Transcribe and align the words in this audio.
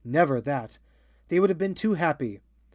Never 0.03 0.41
that! 0.41 0.79
They 1.27 1.39
would 1.39 1.51
have 1.51 1.59
been 1.59 1.75
too 1.75 1.93
happy. 1.93 2.41